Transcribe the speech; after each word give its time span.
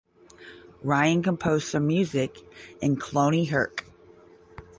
Ryan 0.81 1.21
composed 1.21 1.67
some 1.67 1.85
music 1.85 2.35
in 2.81 2.95
Cloneyhurke. 2.97 3.83